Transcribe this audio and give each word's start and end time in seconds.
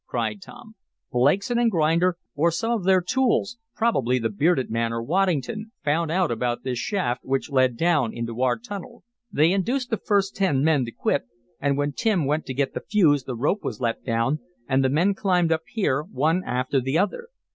cried 0.07 0.41
Tom. 0.41 0.73
"Blakeson 1.13 1.69
& 1.69 1.69
Grinder, 1.69 2.17
or 2.33 2.49
some 2.49 2.71
of 2.71 2.85
their 2.85 3.01
tools 3.01 3.59
probably 3.75 4.17
the 4.17 4.31
bearded 4.31 4.71
man 4.71 4.91
or 4.91 5.03
Waddington 5.03 5.71
found 5.83 6.09
out 6.09 6.31
about 6.31 6.63
this 6.63 6.79
shaft 6.79 7.23
which 7.23 7.51
led 7.51 7.77
down 7.77 8.11
into 8.11 8.41
our 8.41 8.57
tunnel. 8.57 9.03
They 9.31 9.51
induced 9.51 9.91
the 9.91 9.97
first 9.97 10.35
ten 10.35 10.63
men 10.63 10.85
to 10.85 10.91
quit, 10.91 11.25
and 11.59 11.77
when 11.77 11.93
Tim 11.93 12.25
went 12.25 12.47
to 12.47 12.55
get 12.55 12.73
the 12.73 12.81
fuse 12.81 13.25
the 13.25 13.35
rope 13.35 13.63
was 13.63 13.79
let 13.79 14.03
down, 14.03 14.39
and 14.67 14.83
the 14.83 14.89
men 14.89 15.13
climbed 15.13 15.51
up 15.51 15.61
here, 15.67 16.01
one 16.01 16.43
after 16.45 16.81
the 16.81 16.97
other. 16.97 17.27